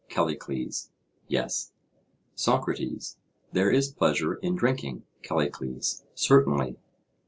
CALLICLES: 0.09 0.89
Yes. 1.27 1.73
SOCRATES: 2.33 3.17
There 3.51 3.69
is 3.69 3.91
pleasure 3.91 4.33
in 4.33 4.55
drinking? 4.55 5.03
CALLICLES: 5.21 6.05
Certainly. 6.15 6.79